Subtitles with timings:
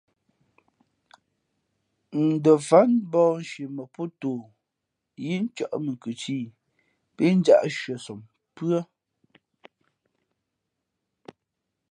[2.27, 4.39] Ndα fát mbαᾱnshi mα pōtoo
[5.23, 6.37] yí ncᾱʼ mα khʉ tî
[7.15, 8.19] pí njāʼ shʉαsom
[8.55, 8.79] pʉ́ά.